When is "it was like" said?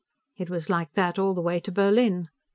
0.35-0.93